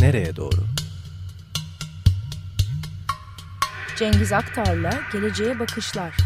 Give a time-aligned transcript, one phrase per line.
[0.00, 0.56] nereye doğru?
[3.96, 6.16] Cengiz Aktar'la Geleceğe Bakışlar.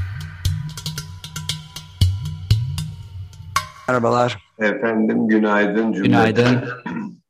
[3.89, 4.39] Merhabalar.
[4.59, 5.93] Efendim günaydın.
[5.93, 6.09] Cümle.
[6.09, 6.65] Günaydın.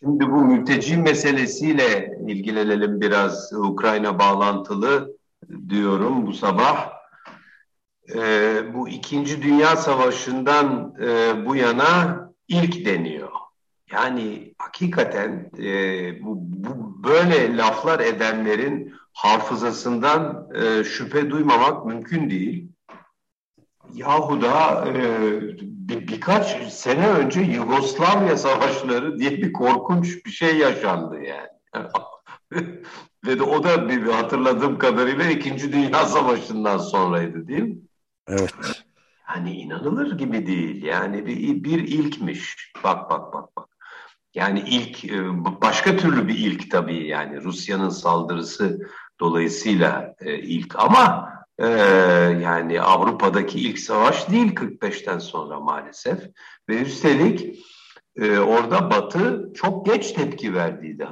[0.00, 5.16] Şimdi bu mülteci meselesiyle ilgilenelim biraz Ukrayna bağlantılı
[5.68, 6.92] diyorum bu sabah.
[8.14, 13.25] Ee, bu İkinci Dünya Savaşı'ndan e, bu yana ilk deniyor.
[13.96, 15.70] Yani hakikaten e,
[16.24, 22.68] bu, bu böyle laflar edenlerin hafızasından e, şüphe duymamak mümkün değil.
[23.92, 25.02] Yahu da e,
[25.60, 31.88] bir, birkaç sene önce Yugoslavya savaşları diye bir korkunç bir şey yaşandı yani.
[33.26, 37.76] Ve de o da bir, hatırladığım kadarıyla İkinci Dünya Savaşı'ndan sonraydı değil mi?
[38.28, 38.54] Evet.
[39.22, 40.82] Hani inanılır gibi değil.
[40.82, 42.72] Yani bir, bir ilkmiş.
[42.84, 43.55] Bak bak bak.
[44.36, 48.80] Yani ilk e, başka türlü bir ilk tabii yani Rusya'nın saldırısı
[49.20, 51.66] dolayısıyla e, ilk ama e,
[52.42, 56.18] yani Avrupa'daki ilk savaş değil 45'ten sonra maalesef
[56.68, 57.66] ve üstelik
[58.22, 61.08] orada Batı çok geç tepki verdiydi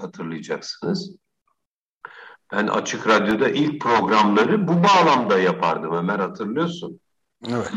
[0.00, 1.16] hatırlayacaksınız.
[2.52, 7.00] Ben Açık Radyo'da ilk programları bu bağlamda yapardım Ömer hatırlıyorsun.
[7.48, 7.72] Evet.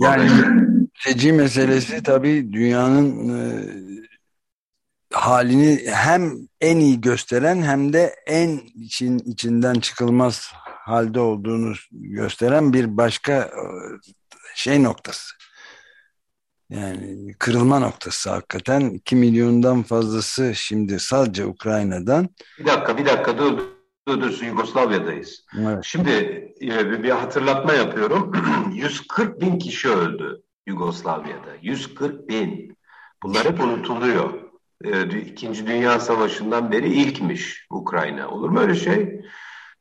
[0.00, 0.30] Yani
[1.06, 3.42] mülteci meselesi tabii dünyanın e,
[5.12, 12.96] halini hem en iyi gösteren hem de en için içinden çıkılmaz halde olduğunu gösteren bir
[12.96, 13.64] başka e,
[14.54, 15.34] şey noktası.
[16.70, 22.28] Yani kırılma noktası hakikaten 2 milyondan fazlası şimdi sadece Ukrayna'dan.
[22.58, 23.58] Bir dakika bir dakika dur
[24.08, 25.44] dur, dur Yugoslavya'dayız.
[25.60, 25.78] Evet.
[25.84, 26.10] Şimdi
[26.60, 28.32] e, bir hatırlatma yapıyorum.
[28.74, 31.54] 140 bin kişi öldü Yugoslavya'da.
[31.62, 32.76] 140 bin.
[33.22, 34.42] Bunlar hep unutuluyor.
[34.84, 38.28] E, İkinci Dünya Savaşı'ndan beri ilkmiş Ukrayna.
[38.28, 39.20] Olur mu öyle şey?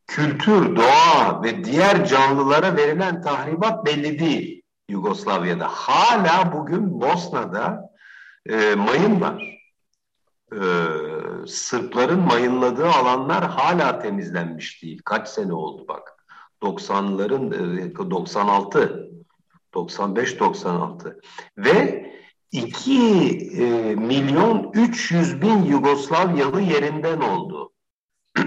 [0.08, 4.62] Kültür, doğa ve diğer canlılara verilen tahribat belli değil.
[4.90, 5.68] Yugoslavya'da.
[5.68, 7.90] Hala bugün Bosna'da
[8.50, 9.60] e, mayın var.
[10.54, 10.62] E,
[11.48, 15.02] Sırpların mayınladığı alanlar hala temizlenmiş değil.
[15.06, 16.26] Kaç sene oldu bak.
[16.64, 17.54] 90'ların
[18.06, 19.12] e, 96
[19.74, 21.22] 95-96
[21.58, 22.12] ve
[22.52, 22.94] 2
[23.58, 27.74] e, milyon 300 bin Yugoslavyalı yerinden oldu.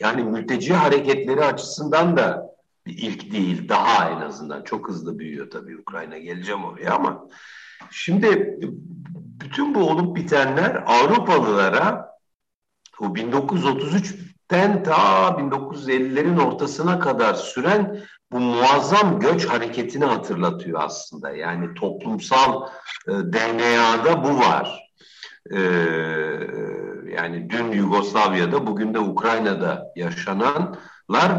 [0.00, 2.54] yani mülteci hareketleri açısından da
[2.86, 4.64] ilk değil, daha en azından.
[4.64, 6.18] Çok hızlı büyüyor tabii Ukrayna.
[6.18, 7.26] Geleceğim oraya ama
[7.90, 8.58] şimdi
[9.40, 12.08] bütün bu olup bitenler Avrupalılara
[13.00, 18.02] o 1933'ten ta 1950'lerin ortasına kadar süren
[18.32, 21.30] bu muazzam göç hareketini hatırlatıyor aslında.
[21.30, 22.68] Yani toplumsal
[23.08, 24.92] e, DNA'da bu var.
[25.50, 25.60] E,
[27.16, 30.76] yani dün Yugoslavya'da, bugün de Ukrayna'da yaşanan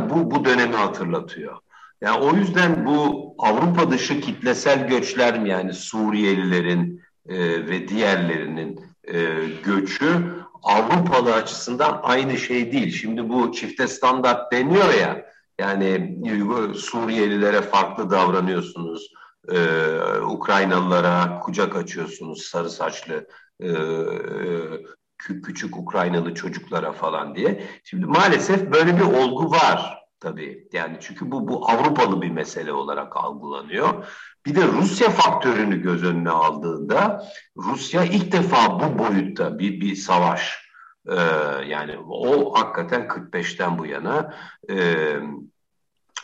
[0.09, 1.57] bu, bu dönemi hatırlatıyor.
[2.01, 8.79] Yani o yüzden bu Avrupa dışı kitlesel göçler mi yani Suriyelilerin e, ve diğerlerinin
[9.13, 9.17] e,
[9.63, 12.91] göçü Avrupalı açısından aynı şey değil.
[12.91, 15.25] Şimdi bu çifte standart deniyor ya
[15.59, 16.17] yani
[16.75, 19.13] Suriyelilere farklı davranıyorsunuz.
[19.51, 23.27] Ee, Ukraynalılara kucak açıyorsunuz sarı saçlı
[23.59, 27.63] e, e küçük Ukraynalı çocuklara falan diye.
[27.83, 30.67] Şimdi maalesef böyle bir olgu var tabii.
[30.73, 34.07] Yani çünkü bu bu Avrupalı bir mesele olarak algılanıyor.
[34.45, 37.23] Bir de Rusya faktörünü göz önüne aldığında
[37.57, 40.68] Rusya ilk defa bu boyutta bir bir savaş
[41.11, 41.15] ee,
[41.67, 44.33] yani o hakikaten 45'ten bu yana
[44.69, 44.75] e,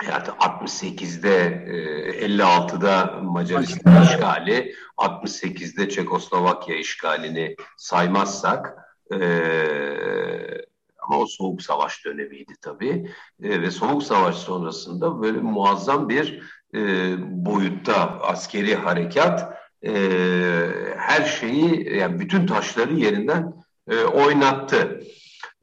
[0.08, 10.66] yani 68'de e, 56'da Macaristan işgali 68'de Çekoslovakya işgalini saymazsak ee,
[11.08, 13.12] ama o soğuk savaş dönemiydi tabii.
[13.44, 16.42] E, ve soğuk savaş sonrasında böyle muazzam bir
[16.76, 16.80] e,
[17.20, 19.92] boyutta askeri harekat e,
[20.98, 25.04] her şeyi yani bütün taşları yerinden e, oynattı.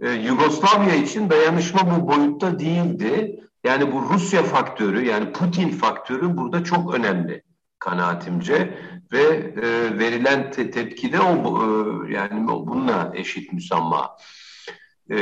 [0.00, 3.40] E, Yugoslavya için dayanışma bu boyutta değildi.
[3.64, 7.42] Yani bu Rusya faktörü yani Putin faktörü burada çok önemli
[7.78, 8.78] kanaatimce
[9.12, 9.22] ve
[9.62, 14.16] e, verilen te tepki de o e, yani bununla eşit müsamma.
[15.10, 15.18] E,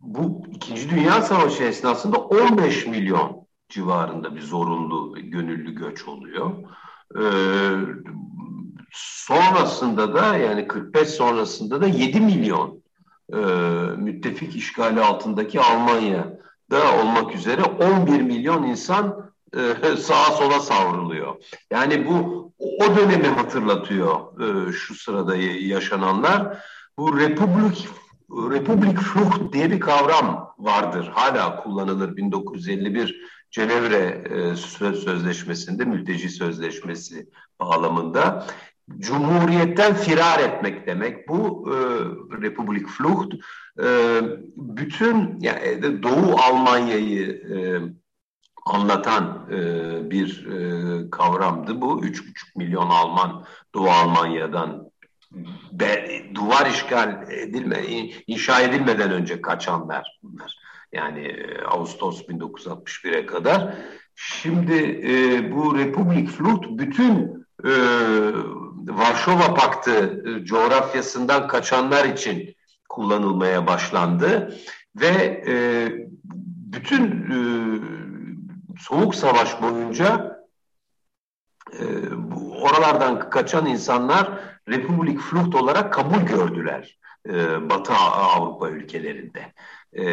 [0.00, 6.50] bu İkinci Dünya Savaşı esnasında 15 milyon civarında bir zorunlu gönüllü göç oluyor.
[7.14, 7.24] E,
[8.94, 12.82] sonrasında da yani 45 sonrasında da 7 milyon
[13.32, 13.36] e,
[13.96, 21.34] müttefik işgali altındaki Almanya'da olmak üzere 11 milyon insan e, sağa sola savruluyor.
[21.70, 26.64] Yani bu o dönemi hatırlatıyor e, şu sırada yaşananlar.
[26.98, 27.88] Bu Republik
[28.30, 31.10] Republik Flucht diye bir kavram vardır.
[31.14, 33.20] Hala kullanılır 1951
[33.50, 34.56] Cenevre e,
[34.96, 37.28] Sözleşmesi'nde, mülteci sözleşmesi
[37.60, 38.46] bağlamında.
[38.98, 41.28] Cumhuriyetten firar etmek demek.
[41.28, 41.74] Bu e,
[42.42, 43.34] Republik Flucht
[43.82, 43.86] e,
[44.56, 47.56] bütün yani Doğu Almanya'yı e,
[48.66, 49.60] anlatan e,
[50.10, 52.04] bir e, kavramdı bu.
[52.04, 52.22] 3,5
[52.56, 53.44] milyon Alman
[53.74, 54.90] Doğu Almanya'dan
[55.72, 57.82] be, duvar işgal edilme,
[58.26, 60.58] inşa edilmeden önce kaçanlar bunlar.
[60.92, 63.74] Yani e, Ağustos 1961'e kadar.
[64.14, 67.72] Şimdi e, bu Republik Flut bütün e,
[68.88, 72.56] Varşova Paktı e, coğrafyasından kaçanlar için
[72.88, 74.54] kullanılmaya başlandı
[74.96, 75.54] ve e,
[76.72, 77.38] bütün e,
[78.78, 80.38] Soğuk Savaş boyunca
[81.72, 81.84] e,
[82.62, 84.30] oralardan kaçan insanlar
[84.68, 86.98] Republik Flucht olarak kabul gördüler
[87.28, 89.52] e, Batı Avrupa ülkelerinde.
[89.96, 90.04] E,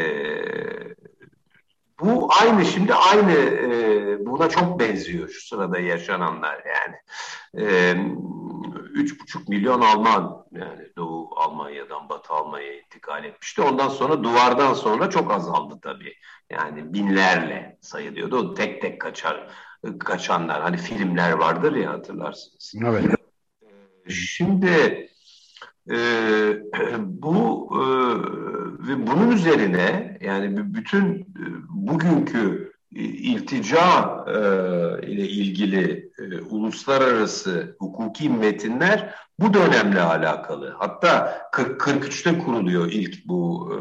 [1.99, 6.95] bu aynı şimdi aynı e, buna çok benziyor şu sırada yaşananlar yani.
[7.67, 7.95] E,
[8.93, 13.61] üç buçuk milyon Alman yani Doğu Almanya'dan Batı Almanya'ya intikal etmişti.
[13.61, 16.13] Ondan sonra duvardan sonra çok azaldı tabii.
[16.49, 18.53] Yani binlerle sayılıyordu.
[18.53, 19.47] Tek tek kaçar
[19.99, 20.61] kaçanlar.
[20.61, 22.73] Hani filmler vardır ya hatırlarsınız.
[22.85, 23.05] Evet.
[24.09, 25.07] Şimdi
[25.91, 25.97] e,
[26.99, 27.83] bu e,
[28.87, 34.37] ve bunun üzerine yani bütün e, bugünkü iltica e,
[35.07, 40.75] ile ilgili uluslararası hukuki metinler bu dönemle alakalı.
[40.79, 43.79] Hatta 40, 43'te kuruluyor ilk bu e,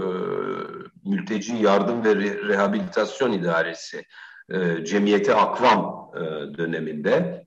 [1.10, 4.04] mülteci yardım ve re, rehabilitasyon idaresi
[4.50, 6.20] e, cemiyeti akvam e,
[6.58, 7.46] döneminde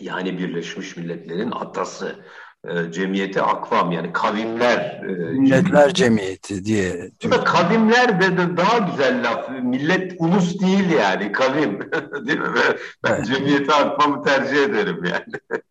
[0.00, 2.24] yani Birleşmiş Milletler'in atası
[2.64, 7.10] e, cemiyeti akvam yani kavimler e, milletler cemiyeti diye.
[7.24, 9.50] da kavimler de, de daha güzel laf.
[9.62, 11.80] Millet ulus değil yani kavim.
[12.26, 12.48] değil mi?
[12.56, 15.62] Ben, ben cemiyeti akvamı tercih ederim yani.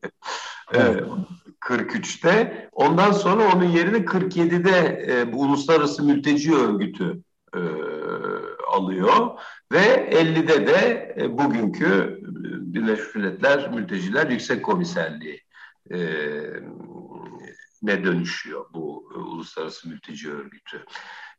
[0.73, 1.03] evet.
[1.61, 2.69] 43'te.
[2.71, 7.21] Ondan sonra onun yerini 47'de e, bu Uluslararası Mülteci Örgütü
[7.53, 7.59] e,
[8.71, 9.27] alıyor
[9.71, 12.19] ve 50'de de e, bugünkü
[12.61, 15.46] Birleşmiş Milletler Mülteciler Yüksek Komiserliği
[15.93, 15.99] e,
[17.81, 20.85] ne dönüşüyor bu e, Uluslararası Mülteci Örgütü.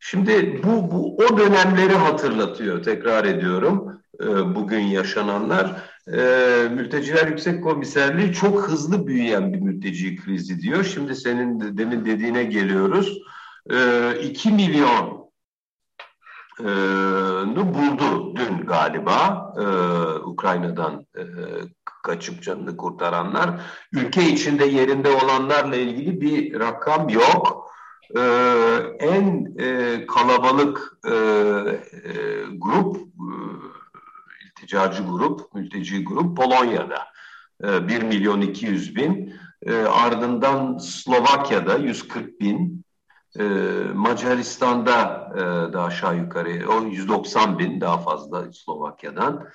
[0.00, 5.82] Şimdi bu, bu o dönemleri hatırlatıyor tekrar ediyorum e, bugün yaşananlar.
[6.12, 6.20] E,
[6.68, 10.84] Mülteciler Yüksek Komiserliği çok hızlı büyüyen bir mülteci krizi diyor.
[10.84, 13.18] Şimdi senin de, demin dediğine geliyoruz.
[13.70, 15.18] E, 2 milyon
[17.74, 19.64] buldu dün galiba e,
[20.24, 21.22] Ukrayna'dan e,
[22.08, 23.50] kaçıp canını kurtaranlar.
[23.92, 27.70] Ülke içinde yerinde olanlarla ilgili bir rakam yok.
[28.16, 28.20] E,
[28.98, 31.14] en e, kalabalık e, e,
[32.56, 33.28] grup, e,
[34.50, 36.98] ilticacı grup, mülteci grup Polonya'da.
[37.64, 39.34] E, 1 milyon 200 bin.
[39.62, 42.84] E, ardından Slovakya'da 140 bin.
[43.38, 43.42] E,
[43.94, 49.48] Macaristan'da e, daha aşağı yukarı o 190 bin daha fazla Slovakya'dan.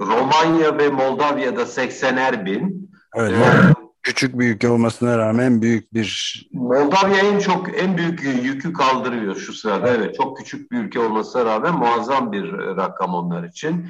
[0.00, 2.90] Romanya ve Moldava'da 80'er bin.
[3.14, 6.42] Evet, ee, küçük bir ülke olmasına rağmen büyük bir...
[6.52, 9.88] Moldavya en çok en büyük yükü kaldırıyor şu sırada.
[9.88, 13.88] Evet, çok küçük bir ülke olmasına rağmen muazzam bir rakam onlar için.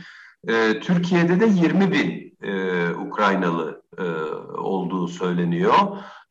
[0.49, 4.02] Ee, Türkiye'de de 20 bin e, Ukraynalı e,
[4.59, 5.75] olduğu söyleniyor.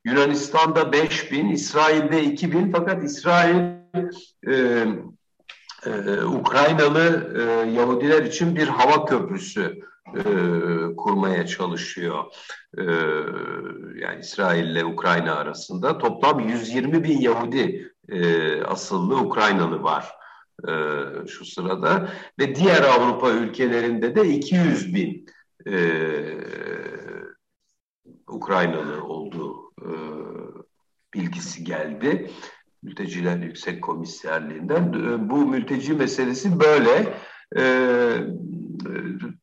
[0.05, 3.55] Yunanistan'da 5 bin, İsrail'de 2 bin fakat İsrail
[4.47, 4.85] e,
[5.85, 9.79] e, Ukraynalı e, Yahudiler için bir hava köprüsü
[10.15, 10.23] e,
[10.97, 12.23] kurmaya çalışıyor.
[12.77, 12.83] E,
[14.01, 20.11] yani İsrail ile Ukrayna arasında toplam 120 bin Yahudi e, asıllı Ukraynalı var
[20.67, 20.71] e,
[21.27, 25.25] şu sırada ve diğer Avrupa ülkelerinde de 200 bin
[25.67, 25.75] e,
[28.27, 29.91] Ukraynalı olduğu e,
[31.13, 32.31] bilgisi geldi.
[32.85, 34.93] Mülteciler Yüksek Komiserliğinden.
[34.93, 37.13] E, bu mülteci meselesi böyle.
[37.57, 38.17] Ee,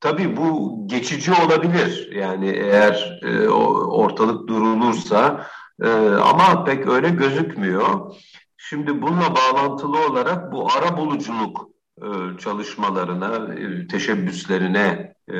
[0.00, 2.10] tabii bu geçici olabilir.
[2.14, 5.46] Yani eğer e, ortalık durulursa
[5.82, 8.14] e, ama pek öyle gözükmüyor.
[8.56, 11.68] Şimdi bununla bağlantılı olarak bu ara buluculuk
[11.98, 15.34] e, çalışmalarına, e, teşebbüslerine e,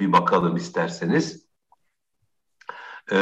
[0.00, 1.43] bir bakalım isterseniz.
[3.12, 3.16] Ee,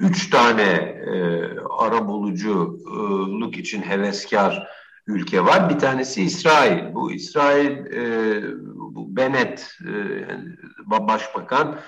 [0.00, 1.44] üç tane e,
[1.78, 4.68] ara buluculuk için heveskar
[5.06, 5.70] ülke var.
[5.70, 6.94] Bir tanesi İsrail.
[6.94, 11.78] Bu İsrail e, bu Bennett e, başbakan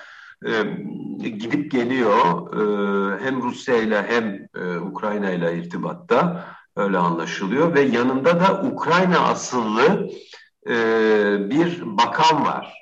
[1.19, 2.53] gidip geliyor
[3.21, 4.47] hem Rusya ile hem
[4.81, 6.45] Ukrayna ile irtibatta
[6.75, 10.09] öyle anlaşılıyor ve yanında da Ukrayna asıllı
[11.49, 12.73] bir bakan var.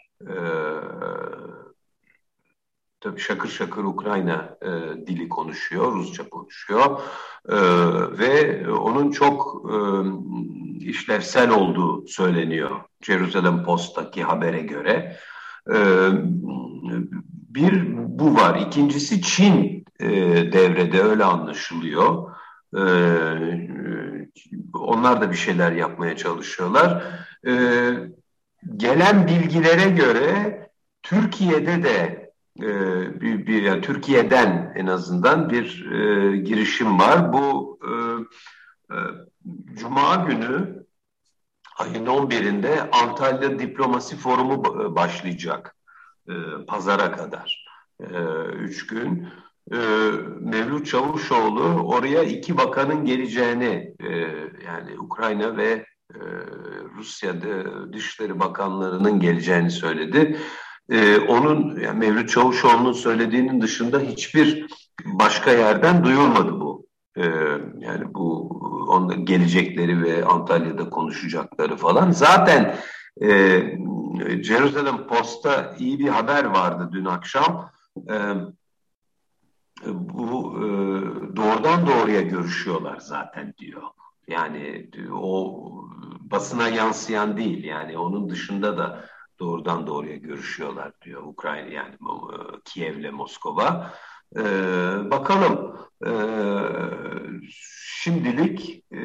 [2.99, 4.67] Tabii şakır şakır Ukrayna e,
[5.07, 7.01] dili konuşuyor, Rusça konuşuyor
[7.49, 7.57] e,
[8.19, 9.77] ve onun çok e,
[10.85, 15.17] işlevsel olduğu söyleniyor Jerusalem Post'taki habere göre.
[15.73, 15.77] E,
[17.49, 18.59] bir bu var.
[18.67, 20.09] İkincisi Çin e,
[20.51, 22.31] devrede öyle anlaşılıyor.
[22.77, 22.81] E,
[24.73, 27.03] onlar da bir şeyler yapmaya çalışıyorlar.
[27.47, 27.53] E,
[28.75, 30.61] gelen bilgilere göre
[31.03, 32.26] Türkiye'de de
[32.61, 37.33] e, bir, bir yani Türkiye'den en azından bir e, girişim var.
[37.33, 37.91] Bu e,
[38.95, 38.97] e,
[39.73, 40.85] Cuma günü
[41.77, 44.63] ayın 11'inde Antalya Diplomasi Forumu
[44.95, 45.75] başlayacak
[46.29, 46.33] e,
[46.67, 47.67] pazara kadar.
[47.99, 48.05] E,
[48.45, 49.27] üç gün.
[49.71, 49.77] E,
[50.39, 54.09] Mevlüt Çavuşoğlu oraya iki bakanın geleceğini e,
[54.65, 56.19] yani Ukrayna ve e,
[56.95, 60.37] Rusya'da Dışişleri Bakanlarının geleceğini söyledi
[60.89, 64.67] e, onun yani Mevlüt Çavuşoğlu'nun söylediğinin dışında hiçbir
[65.05, 66.87] başka yerden duyulmadı bu.
[67.17, 67.23] E,
[67.79, 68.47] yani bu
[68.89, 72.11] onun gelecekleri ve Antalya'da konuşacakları falan.
[72.11, 72.75] Zaten
[73.21, 73.61] e,
[74.43, 77.69] Jerusalem Post'ta iyi bir haber vardı dün akşam.
[78.09, 78.15] E,
[79.85, 80.65] bu e,
[81.35, 83.81] doğrudan doğruya görüşüyorlar zaten diyor.
[84.27, 85.63] Yani o
[86.21, 89.05] basına yansıyan değil yani onun dışında da
[89.39, 93.93] doğrudan doğruya görüşüyorlar diyor Ukrayna yani e, Kiev'le Moskova.
[94.35, 94.41] Ee,
[95.11, 96.09] bakalım ee,
[98.03, 99.01] şimdilik e,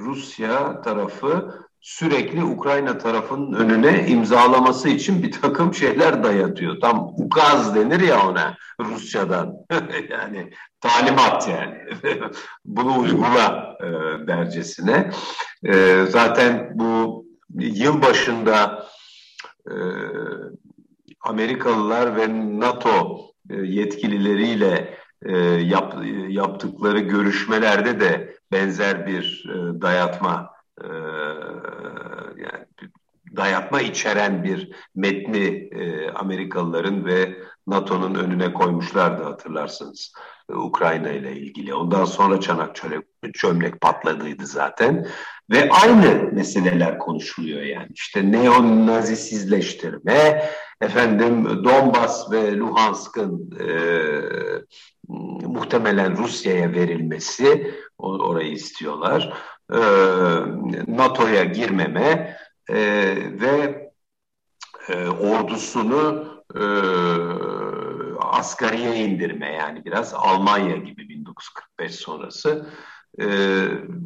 [0.00, 6.80] Rusya tarafı sürekli Ukrayna tarafının önüne imzalaması için bir takım şeyler dayatıyor.
[6.80, 9.54] Tam ukaz denir ya ona Rusçadan.
[10.10, 11.78] yani talimat yani.
[12.64, 13.86] Bunu uygula e,
[14.26, 15.10] dercesine.
[15.64, 18.75] E, zaten bu yıl başında
[19.70, 19.76] e,
[21.20, 22.28] Amerikalılar ve
[22.60, 23.20] NATO
[23.50, 25.94] e, yetkilileriyle e, yap,
[26.28, 30.56] yaptıkları görüşmelerde de benzer bir e, dayatma
[32.36, 32.66] yani
[33.36, 35.70] dayatma içeren bir metni
[36.14, 40.12] Amerikalıların ve NATO'nun önüne koymuşlardı hatırlarsınız.
[40.50, 41.74] E, Ukrayna ile ilgili.
[41.74, 45.06] Ondan sonra çanak çömlek, çömlek patladıydı zaten.
[45.50, 47.88] Ve aynı meseleler konuşuluyor yani.
[47.94, 50.44] İşte neonazisizleştirme,
[50.80, 53.66] efendim Donbas ve Luhansk'ın e,
[55.46, 59.32] muhtemelen Rusya'ya verilmesi, orayı istiyorlar.
[59.72, 59.78] E,
[60.86, 62.36] NATO'ya girmeme
[62.68, 62.76] e,
[63.40, 63.86] ve
[64.88, 66.24] e, ordusunu
[66.54, 66.64] e,
[68.32, 72.66] asgariye indirme yani biraz Almanya gibi 1945 sonrası
[73.20, 73.26] e,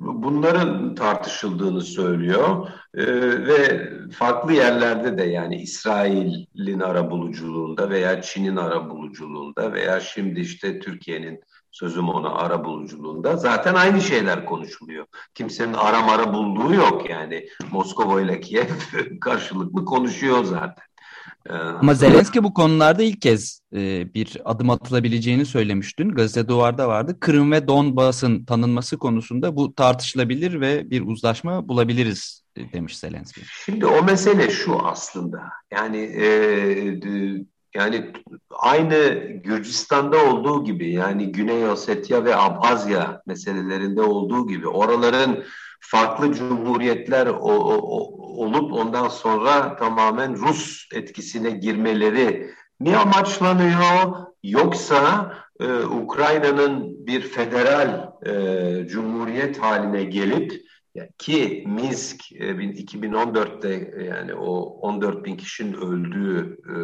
[0.01, 3.07] bunların tartışıldığını söylüyor e,
[3.47, 12.09] ve farklı yerlerde de yani İsrail'in arabuluculuğunda veya Çin'in arabuluculuğunda veya şimdi işte Türkiye'nin sözüm
[12.09, 15.07] ona ara buluculuğunda zaten aynı şeyler konuşuluyor.
[15.35, 17.49] Kimsenin ara mara bulduğu yok yani.
[17.73, 18.67] Moskova ile Kiev
[19.21, 20.85] karşılıklı konuşuyor zaten.
[21.53, 26.09] Ama Zelenski bu konularda ilk kez e, bir adım atılabileceğini söylemiştin.
[26.09, 27.17] Gazete Duvar'da vardı.
[27.21, 33.41] Kırım ve Donbas'ın tanınması konusunda bu tartışılabilir ve bir uzlaşma bulabiliriz e, demiş Zelenski.
[33.65, 35.43] Şimdi o mesele şu aslında.
[35.71, 36.25] Yani e,
[37.75, 38.13] yani
[38.51, 39.15] aynı
[39.45, 45.45] Gürcistan'da olduğu gibi yani Güney Ossetya ve Abhazya meselelerinde olduğu gibi oraların
[45.81, 54.27] farklı cumhuriyetler o, o, olup ondan sonra tamamen Rus etkisine girmeleri mi amaçlanıyor?
[54.43, 60.71] Yoksa e, Ukrayna'nın bir federal e, cumhuriyet haline gelip
[61.19, 66.75] ki Minsk e, 2014'te e, yani o 14 bin kişinin öldüğü e,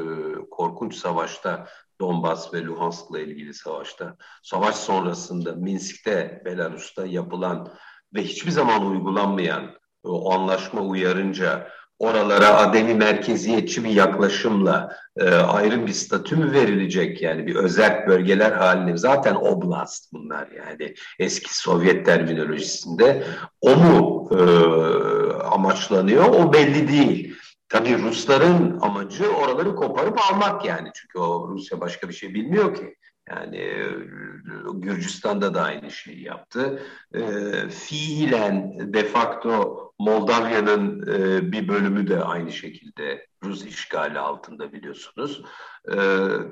[0.51, 1.67] korkunç savaşta
[2.01, 7.69] Donbas ve Luhansk'la ilgili savaşta savaş sonrasında Minsk'te Belarus'ta yapılan
[8.17, 9.71] ve hiçbir zaman uygulanmayan
[10.05, 11.69] o anlaşma uyarınca
[11.99, 18.53] oralara ademi merkeziyetçi bir yaklaşımla e, ayrı bir statü mü verilecek yani bir özel bölgeler
[18.53, 23.25] haline zaten oblast bunlar yani eski Sovyet terminolojisinde
[23.61, 24.43] o mu e,
[25.43, 27.37] amaçlanıyor o belli değil.
[27.69, 30.89] tabii Rusların amacı oraları koparıp almak yani.
[30.95, 32.97] Çünkü o Rusya başka bir şey bilmiyor ki.
[33.31, 33.89] Yani e,
[34.75, 36.83] Gürcistan'da da aynı şeyi yaptı.
[37.15, 37.21] E,
[37.69, 45.43] fiilen de facto Moldavya'nın e, bir bölümü de aynı şekilde Rus işgali altında biliyorsunuz.
[45.89, 45.97] E,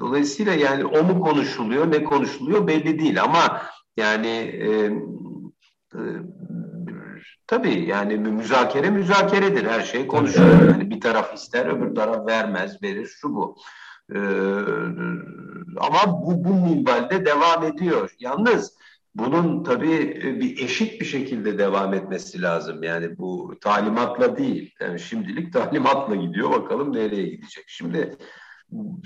[0.00, 3.62] dolayısıyla yani o mu konuşuluyor ne konuşuluyor belli değil ama
[3.96, 4.68] yani e,
[5.94, 6.00] e,
[7.46, 10.68] tabii yani müzakere müzakeredir her şey konuşulur.
[10.68, 13.56] Yani bir taraf ister öbür taraf vermez verir şu bu.
[14.12, 14.18] Ee,
[15.80, 18.14] ama bu, bu minvalde devam ediyor.
[18.18, 18.74] Yalnız
[19.14, 22.82] bunun tabii e, bir eşit bir şekilde devam etmesi lazım.
[22.82, 24.74] Yani bu talimatla değil.
[24.80, 26.50] Yani şimdilik talimatla gidiyor.
[26.50, 27.64] Bakalım nereye gidecek.
[27.66, 28.16] Şimdi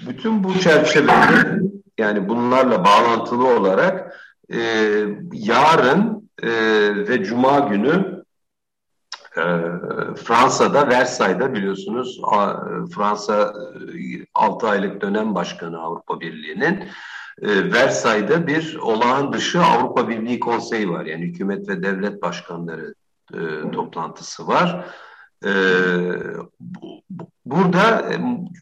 [0.06, 1.60] bütün bu çerçevede
[1.98, 4.20] yani bunlarla bağlantılı olarak
[4.52, 4.58] e,
[5.32, 6.48] yarın e,
[7.08, 8.17] ve Cuma günü
[10.16, 12.20] Fransa'da, Versay'da biliyorsunuz
[12.94, 13.54] Fransa
[14.34, 16.84] 6 e, aylık dönem başkanı Avrupa Birliği'nin
[17.42, 21.06] e, Versay'da bir olağan dışı Avrupa Birliği konseyi var.
[21.06, 22.94] Yani hükümet ve devlet başkanları
[23.34, 24.84] e, toplantısı var.
[25.44, 25.50] E,
[27.44, 28.18] burada e,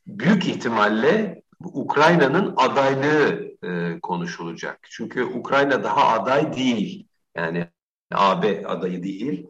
[0.06, 4.78] büyük ihtimalle Ukrayna'nın adaylığı e, konuşulacak.
[4.90, 7.09] Çünkü Ukrayna daha aday değil.
[7.37, 7.68] Yani
[8.12, 9.47] AB adayı değil.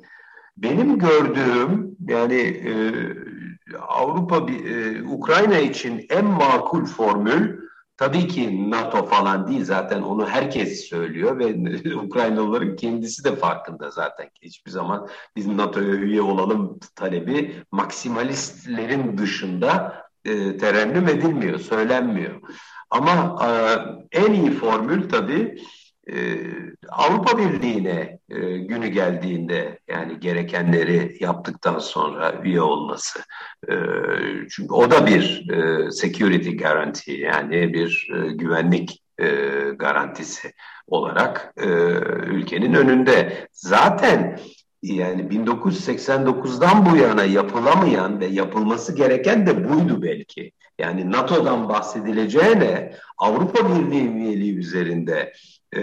[0.57, 2.73] Benim gördüğüm yani e,
[3.79, 10.89] Avrupa e, Ukrayna için en makul formül tabii ki NATO falan değil zaten onu herkes
[10.89, 19.19] söylüyor ve Ukraynalıların kendisi de farkında zaten hiçbir zaman biz NATO'ya üye olalım talebi maksimalistlerin
[19.19, 22.41] dışında e, terennüm edilmiyor, söylenmiyor.
[22.91, 23.51] Ama e,
[24.19, 25.63] en iyi formül tabii
[26.13, 26.39] e,
[26.89, 33.21] Avrupa Birliği'ne e, günü geldiğinde yani gerekenleri yaptıktan sonra üye olması.
[33.69, 33.75] E,
[34.51, 39.27] çünkü o da bir e, security garanti yani bir e, güvenlik e,
[39.77, 40.53] garantisi
[40.87, 41.67] olarak e,
[42.27, 43.49] ülkenin önünde.
[43.53, 44.39] Zaten
[44.83, 50.53] yani 1989'dan bu yana yapılamayan ve yapılması gereken de buydu belki.
[50.79, 55.33] Yani NATO'dan bahsedileceğine Avrupa Birliği üyeliği üzerinde
[55.73, 55.83] e,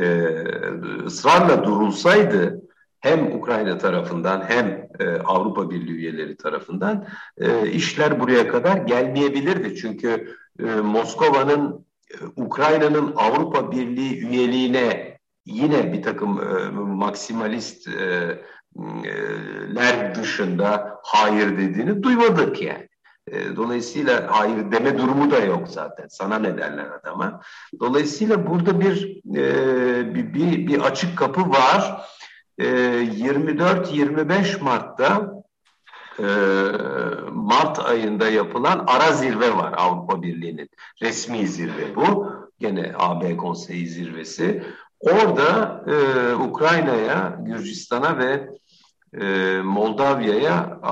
[1.06, 2.62] ısrarla durulsaydı
[3.00, 7.08] hem Ukrayna tarafından hem e, Avrupa Birliği üyeleri tarafından
[7.38, 9.76] e, işler buraya kadar gelmeyebilirdi.
[9.76, 18.38] Çünkü e, Moskova'nın e, Ukrayna'nın Avrupa Birliği üyeliğine yine bir takım e, maksimalistler
[20.12, 22.90] e, dışında hayır dediğini duymadık yani.
[23.28, 26.08] E, dolayısıyla hayır deme durumu da yok zaten.
[26.08, 27.42] Sana ne derler adama.
[27.80, 32.10] Dolayısıyla burada bir e, bir, bir, bir açık kapı var.
[32.58, 35.34] E, 24-25 Mart'ta
[36.20, 36.26] e,
[37.32, 40.70] Mart ayında yapılan ara zirve var Avrupa Birliği'nin.
[41.02, 42.34] Resmi zirve bu.
[42.60, 44.64] Gene AB Konseyi zirvesi.
[45.00, 45.96] Orada e,
[46.36, 48.50] Ukrayna'ya, Gürcistan'a ve
[49.22, 50.88] e, Moldavya'ya e,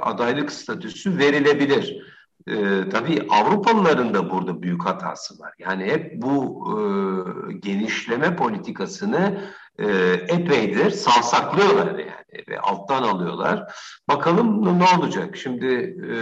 [0.00, 2.14] adaylık statüsü verilebilir.
[2.48, 5.52] E, tabii Avrupalıların da burada büyük hatası var.
[5.58, 9.40] Yani hep bu e, genişleme politikasını
[9.78, 9.86] e,
[10.28, 13.74] epeydir savsaklıyorlar yani ve alttan alıyorlar.
[14.08, 15.36] Bakalım ne olacak?
[15.36, 16.14] Şimdi e,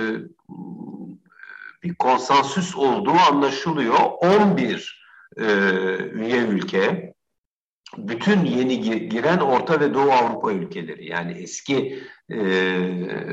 [1.83, 3.99] bir konsensüs olduğu anlaşılıyor.
[4.21, 5.03] 11
[5.37, 5.45] e,
[6.13, 7.12] üye ülke
[7.99, 12.39] bütün yeni giren Orta ve Doğu Avrupa ülkeleri yani eski e,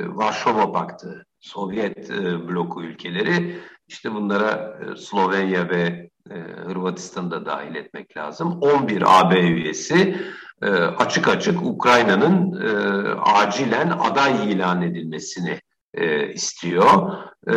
[0.08, 7.76] Varşova Paktı, Sovyet e, bloku ülkeleri işte bunlara e, Slovenya ve e, Hırvatistan'ı da dahil
[7.76, 8.60] etmek lazım.
[8.62, 10.16] 11 AB üyesi
[10.62, 15.60] e, açık açık Ukrayna'nın e, acilen aday ilan edilmesini
[15.94, 17.14] e, istiyor.
[17.48, 17.54] E,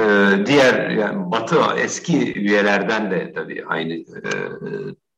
[0.46, 4.30] diğer yani Batı eski üyelerden de tabii aynı e,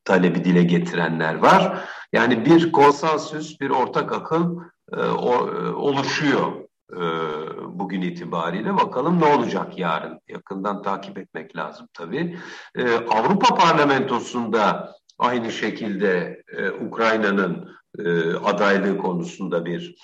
[0.05, 1.89] talebi dile getirenler var.
[2.13, 4.59] Yani bir konsensüs, bir ortak akıl
[4.93, 6.51] e, o, e, oluşuyor
[6.91, 7.01] e,
[7.79, 8.77] bugün itibariyle.
[8.77, 10.19] Bakalım ne olacak yarın?
[10.27, 12.37] Yakından takip etmek lazım tabii.
[12.75, 19.95] E, Avrupa Parlamentosu'nda aynı şekilde e, Ukrayna'nın e, adaylığı konusunda bir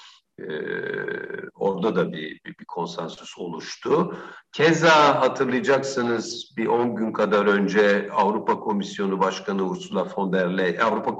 [0.49, 4.17] ee, orada da bir, bir, bir konsensüs oluştu.
[4.51, 11.15] Keza hatırlayacaksınız bir 10 gün kadar önce Avrupa Komisyonu Başkanı Ursula von der Leyen, Avrupa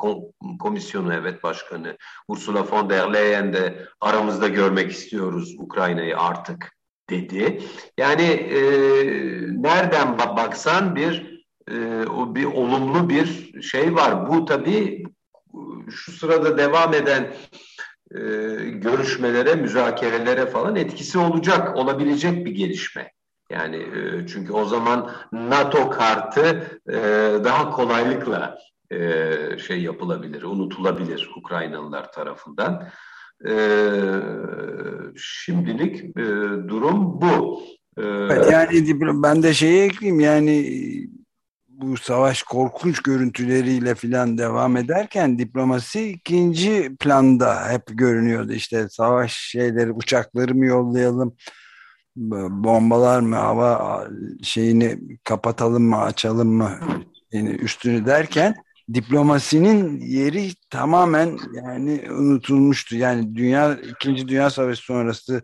[0.60, 6.78] Komisyonu evet Başkanı Ursula von der Leyen de aramızda görmek istiyoruz Ukrayna'yı artık
[7.10, 7.62] dedi.
[7.98, 8.62] Yani e,
[9.52, 11.76] nereden baksan bir e,
[12.36, 14.30] bir olumlu bir şey var.
[14.30, 15.04] Bu tabii
[15.92, 17.34] şu sırada devam eden
[18.16, 18.22] e,
[18.70, 23.12] görüşmelere, müzakerelere falan etkisi olacak, olabilecek bir gelişme.
[23.52, 26.94] Yani e, çünkü o zaman NATO kartı e,
[27.44, 28.58] daha kolaylıkla
[28.92, 28.98] e,
[29.58, 32.88] şey yapılabilir, unutulabilir Ukraynalılar tarafından.
[33.48, 33.54] E,
[35.18, 36.24] şimdilik e,
[36.68, 37.62] durum bu.
[37.98, 38.04] E,
[38.52, 40.66] yani ben de şeyi ekleyeyim yani
[41.82, 48.54] bu savaş korkunç görüntüleriyle filan devam ederken diplomasi ikinci planda hep görünüyordu.
[48.54, 51.36] İşte savaş şeyleri uçakları mı yollayalım
[52.16, 54.08] bombalar mı hava
[54.44, 56.80] şeyini kapatalım mı açalım mı
[57.32, 58.56] yani üstünü derken
[58.94, 62.98] diplomasinin yeri tamamen yani unutulmuştu.
[62.98, 65.44] Yani dünya ikinci dünya savaşı sonrası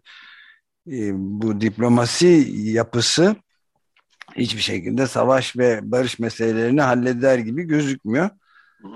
[0.88, 3.36] e, bu diplomasi yapısı
[4.36, 8.30] hiçbir şekilde savaş ve barış meselelerini halleder gibi gözükmüyor.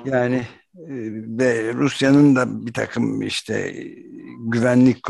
[0.06, 0.89] Yani e,
[1.38, 3.74] ve Rusya'nın da bir takım işte
[4.39, 5.04] güvenlik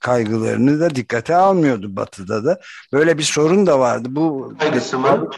[0.00, 2.60] kaygılarını da dikkate almıyordu Batı'da da.
[2.92, 4.08] Böyle bir sorun da vardı.
[4.10, 5.30] Bu kaygısı mı?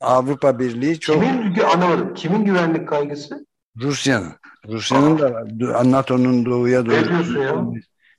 [0.00, 1.22] Avrupa Birliği çok...
[1.22, 2.14] Kimin, anlamadım.
[2.14, 3.46] Kimin güvenlik kaygısı?
[3.80, 4.32] Rusya'nın.
[4.68, 5.44] Rusya'nın da
[5.90, 7.74] NATO'nun doğuya doğru...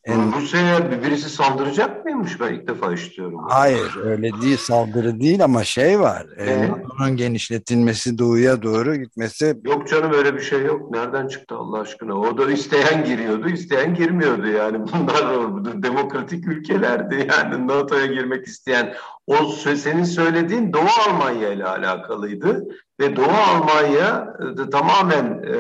[0.06, 0.34] En...
[0.34, 3.40] Rusya'ya birisi saldıracak mıymış ben ilk defa işitiyorum.
[3.50, 6.26] Hayır öyle değil saldırı değil ama şey var.
[6.38, 9.58] NATO'nun genişletilmesi doğuya doğru gitmesi.
[9.64, 10.92] Yok canım öyle bir şey yok.
[10.92, 12.20] Nereden çıktı Allah aşkına?
[12.20, 14.78] O da isteyen giriyordu isteyen girmiyordu yani.
[14.94, 18.94] Bunlar demokratik ülkelerdi yani NATO'ya girmek isteyen.
[19.28, 22.68] O senin söylediğin Doğu Almanya ile alakalıydı
[23.00, 24.34] ve Doğu Almanya
[24.68, 25.58] e, tamamen e,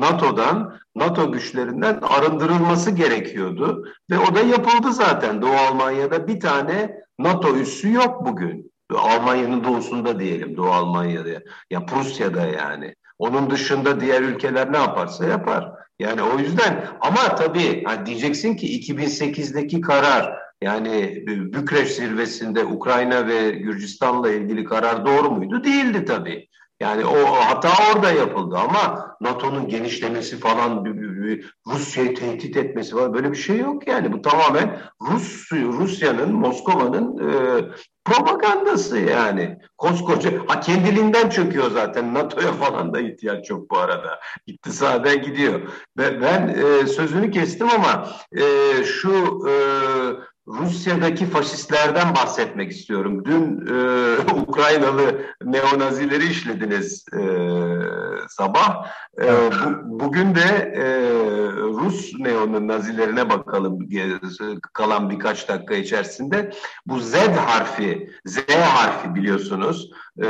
[0.00, 5.42] NATO'dan, NATO güçlerinden arındırılması gerekiyordu ve o da yapıldı zaten.
[5.42, 8.72] Doğu Almanya'da bir tane NATO üssü yok bugün.
[8.96, 11.28] Almanya'nın doğusunda diyelim, Doğu Almanya'da
[11.70, 12.94] ya Prusya'da yani.
[13.18, 15.72] Onun dışında diğer ülkeler ne yaparsa yapar.
[15.98, 23.50] Yani o yüzden ama tabii hani diyeceksin ki 2008'deki karar yani Bükreş zirvesinde Ukrayna ve
[23.50, 25.64] Gürcistan'la ilgili karar doğru muydu?
[25.64, 26.48] Değildi tabii.
[26.82, 30.84] Yani o hata orada yapıldı ama NATO'nun genişlemesi falan
[31.66, 34.12] Rusya'yı tehdit etmesi falan böyle bir şey yok yani.
[34.12, 37.64] Bu tamamen Rus Rusya'nın, Moskova'nın e,
[38.04, 39.58] propagandası yani.
[39.78, 42.14] Koskoca, ha kendiliğinden çöküyor zaten.
[42.14, 44.20] NATO'ya falan da ihtiyaç yok bu arada.
[44.46, 45.60] İktisaden gidiyor.
[45.96, 48.44] Ben, ben e, sözünü kestim ama e,
[48.84, 49.52] şu e,
[50.58, 53.24] Rusya'daki faşistlerden bahsetmek istiyorum.
[53.24, 57.22] Dün e, Ukraynalı neonazileri işlediniz e,
[58.28, 58.86] sabah.
[59.22, 60.84] E, bu, bugün de e,
[61.52, 63.88] Rus neonazilerine bakalım
[64.72, 66.50] kalan birkaç dakika içerisinde.
[66.86, 69.90] Bu Z harfi, Z harfi biliyorsunuz.
[70.22, 70.28] E,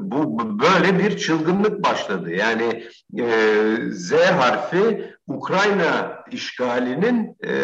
[0.00, 2.30] bu böyle bir çılgınlık başladı.
[2.30, 2.84] Yani
[3.18, 7.54] e, Z harfi Ukrayna işgalinin e,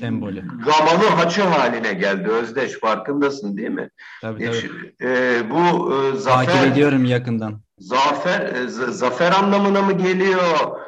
[0.00, 0.44] sembolü.
[0.64, 2.28] Gamalı haçı haline geldi.
[2.28, 3.90] Özdeş farkındasın değil mi?
[4.22, 5.10] Tabii tabii.
[5.10, 7.60] E, bu e, zafer Takip ediyorum yakından.
[7.78, 10.86] Zafer e, zafer anlamına mı geliyor?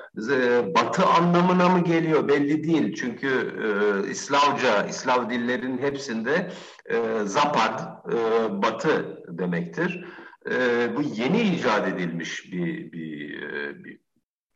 [0.75, 2.95] Batı anlamına mı geliyor belli değil.
[2.95, 3.29] Çünkü
[3.65, 6.51] e, İslavca, İslav dillerinin hepsinde
[6.87, 7.81] e, Zapad,
[8.13, 8.17] e,
[8.63, 10.05] Batı demektir.
[10.51, 10.57] E,
[10.97, 13.99] bu yeni icat edilmiş bir, bir, e, bir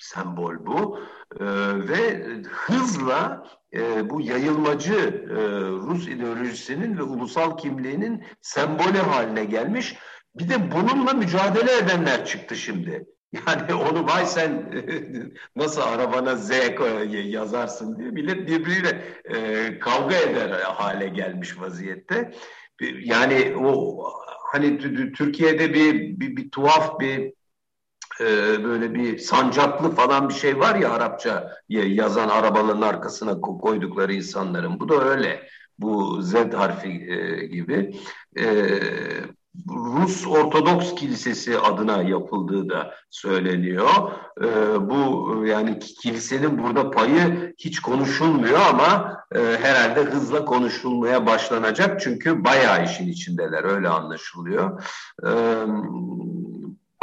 [0.02, 0.98] sembol bu
[1.40, 1.44] e,
[1.88, 9.96] ve hızla e, bu yayılmacı e, Rus ideolojisinin ve ulusal kimliğinin sembolü haline gelmiş.
[10.34, 13.06] Bir de bununla mücadele edenler çıktı şimdi.
[13.46, 14.72] Yani onu vay sen
[15.56, 16.50] nasıl arabana Z
[17.10, 22.30] yazarsın diye millet birbiriyle e, kavga eder hale gelmiş vaziyette.
[23.00, 24.04] Yani o
[24.52, 24.78] hani
[25.12, 27.32] Türkiye'de bir, bir, bir tuhaf bir
[28.20, 28.24] e,
[28.64, 34.80] böyle bir sancaklı falan bir şey var ya Arapça yazan arabaların arkasına koydukları insanların.
[34.80, 35.48] Bu da öyle.
[35.78, 37.96] Bu Z harfi e, gibi.
[38.38, 38.44] E,
[39.68, 43.88] Rus Ortodoks Kilisesi adına yapıldığı da söyleniyor.
[44.42, 44.46] E,
[44.90, 52.84] bu yani kilisenin burada payı hiç konuşulmuyor ama e, herhalde hızla konuşulmaya başlanacak çünkü bayağı
[52.84, 54.82] işin içindeler öyle anlaşılıyor.
[55.26, 55.30] E,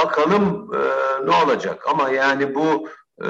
[0.06, 0.82] Bakalım e,
[1.26, 2.90] ne olacak ama yani bu
[3.26, 3.30] e,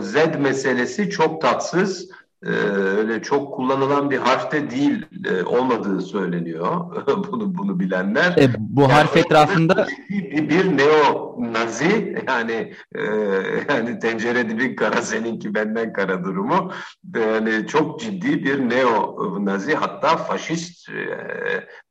[0.00, 2.10] Z meselesi çok tatsız.
[2.46, 7.04] E, öyle çok kullanılan bir harfte değil e, olmadığı söyleniyor.
[7.32, 8.36] bunu bunu bilenler.
[8.38, 13.02] E, bu yani harf etrafında bir, bir neo Nazi yani e,
[13.68, 16.72] yani tencere dibi kara seninki benden kara durumu
[17.14, 21.04] yani çok ciddi bir neo Nazi hatta faşist e,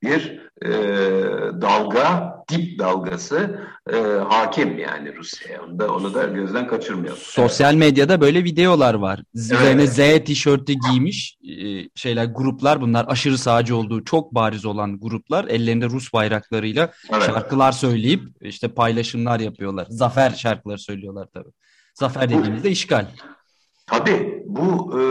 [0.03, 0.71] bir e,
[1.61, 3.59] dalga tip dalgası
[3.91, 3.97] e,
[4.29, 5.63] hakim yani Rusya'ya.
[5.63, 7.19] Onu da, onu da gözden kaçırmayalım.
[7.21, 9.19] Sosyal medyada böyle videolar var.
[9.33, 10.23] Üzerine evet.
[10.23, 15.85] Z tişörtü giymiş e, şeyler gruplar bunlar aşırı sağcı olduğu çok bariz olan gruplar ellerinde
[15.85, 17.23] Rus bayraklarıyla evet.
[17.23, 19.87] şarkılar söyleyip işte paylaşımlar yapıyorlar.
[19.89, 21.51] Zafer şarkıları söylüyorlar tabii.
[21.93, 23.05] Zafer dediğimizde işgal.
[23.85, 25.03] Tabii bu e,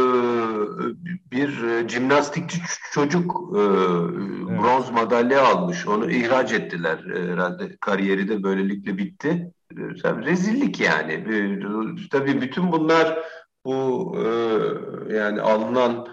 [1.31, 2.59] bir e, jimnastikçi
[2.93, 4.61] çocuk e, evet.
[4.61, 5.87] bronz madalya almış.
[5.87, 7.77] Onu ihraç ettiler e, herhalde.
[7.81, 9.53] Kariyeri de böylelikle bitti.
[9.73, 11.13] E, rezillik yani.
[11.13, 13.19] E, tabii bütün bunlar
[13.65, 14.27] bu e,
[15.15, 16.07] yani alınan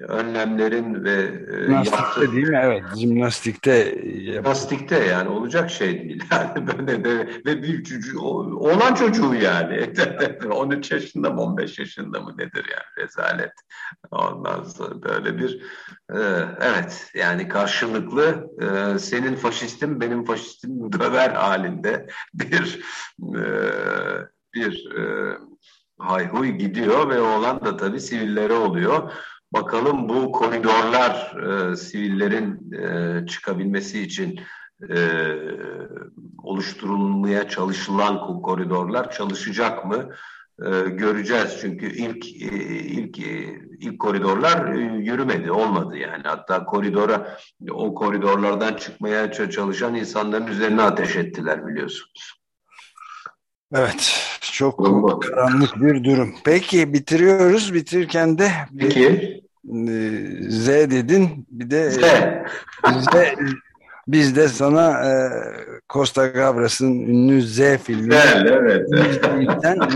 [0.00, 1.12] önlemlerin ve
[1.52, 2.60] e, Jimnastikte değil mi?
[2.62, 2.82] Evet.
[2.96, 6.24] Jimnastikte Jimnastikte yani olacak şey değil.
[6.32, 8.20] Yani böyle de ve bir çocuğu
[8.58, 9.92] olan çocuğu yani
[10.50, 13.52] 13 yaşında mı 15 yaşında mı nedir yani rezalet.
[14.10, 15.62] Ondan sonra böyle bir
[16.14, 16.18] e,
[16.60, 22.80] evet yani karşılıklı e, senin faşistim benim faşistim döver halinde bir
[23.20, 23.44] e,
[24.54, 25.36] bir e,
[25.98, 29.12] hayhuy gidiyor ve oğlan da tabii sivillere oluyor.
[29.52, 34.40] Bakalım bu koridorlar e, sivillerin e, çıkabilmesi için
[34.90, 34.96] e,
[36.42, 40.10] oluşturulmaya çalışılan koridorlar çalışacak mı?
[40.66, 46.22] E, göreceğiz çünkü ilk e, ilk e, ilk koridorlar e, yürümedi, olmadı yani.
[46.24, 47.38] Hatta koridora
[47.70, 52.42] o koridorlardan çıkmaya çalışan insanların üzerine ateş ettiler biliyorsunuz.
[53.74, 55.26] Evet, çok Olmadı.
[55.26, 56.34] karanlık bir durum.
[56.44, 57.74] Peki bitiriyoruz.
[57.74, 59.41] Bitirirken de Peki.
[60.48, 61.46] Z dedin.
[61.50, 62.00] Bir de Z.
[62.84, 63.14] Z
[64.08, 65.12] biz de sana e,
[65.92, 68.14] Costa Gavras'ın ünlü Z filmi.
[68.14, 69.88] Evet, evet.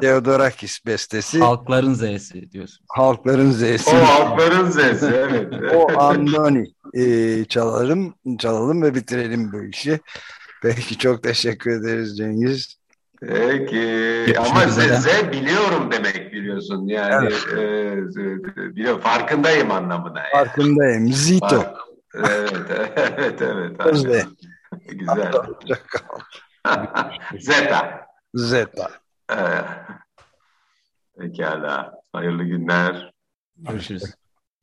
[0.00, 1.38] Theodorakis bestesi.
[1.38, 2.84] Halkların Z'si diyorsun.
[2.88, 3.90] Halkların Z'si.
[3.90, 5.54] O halkların Z'si, evet.
[5.74, 10.00] o Andoni e, çalalım, çalalım ve bitirelim bu işi.
[10.62, 12.81] Peki çok teşekkür ederiz Cengiz.
[13.28, 13.76] Peki.
[14.26, 16.86] Görüşmek Ama Z, Z biliyorum demek biliyorsun.
[16.86, 18.16] Yani evet.
[18.16, 19.00] e, biliyorum.
[19.00, 20.18] Farkındayım anlamına.
[20.18, 20.32] Yani.
[20.32, 21.12] Farkındayım.
[21.12, 21.48] Zito.
[21.48, 21.76] Fark,
[22.14, 23.96] evet, evet, evet.
[23.96, 24.26] Z.
[24.88, 25.32] Güzel.
[27.38, 28.06] Zeta.
[28.34, 28.90] Zeta.
[29.30, 29.64] Evet.
[31.18, 32.02] Pekala.
[32.12, 33.12] Hayırlı günler.
[33.56, 34.14] Görüşürüz.